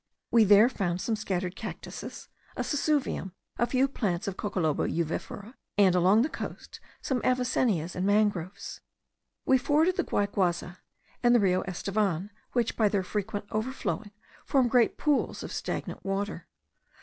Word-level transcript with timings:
We 0.31 0.45
there 0.45 0.67
found 0.67 0.99
some 0.99 1.15
scattered 1.15 1.55
cactuses, 1.55 2.27
a 2.57 2.63
sesuvium, 2.63 3.33
a 3.59 3.67
few 3.67 3.87
plants 3.87 4.27
of 4.27 4.35
Coccoloba 4.35 4.87
uvifera, 4.89 5.53
and 5.77 5.93
along 5.93 6.23
the 6.23 6.27
coast 6.29 6.79
some 7.03 7.21
avicennias 7.21 7.93
and 7.95 8.03
mangroves. 8.07 8.81
We 9.45 9.59
forded 9.59 9.97
the 9.97 10.03
Guayguaza 10.03 10.77
and 11.21 11.35
the 11.35 11.39
Rio 11.39 11.61
Estevan, 11.67 12.31
which, 12.53 12.75
by 12.75 12.89
their 12.89 13.03
frequent 13.03 13.45
overflowing, 13.51 14.09
form 14.43 14.67
great 14.69 14.97
pools 14.97 15.43
of 15.43 15.51
stagnant 15.51 16.03
water. 16.03 16.47